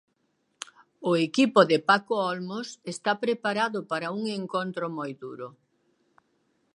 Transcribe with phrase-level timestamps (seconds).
[1.09, 5.47] O equipo de Paco Olmos está preparado para un encontro moi duro.